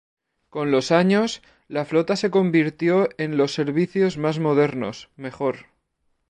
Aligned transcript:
Con 0.49 0.71
los 0.71 0.89
años, 0.91 1.43
la 1.67 1.85
flota 1.85 2.15
se 2.15 2.31
convirtió 2.31 3.09
en 3.19 3.37
los 3.37 3.53
servicios 3.53 4.17
más 4.17 4.39
modernos, 4.39 5.11
mejor. 5.15 5.67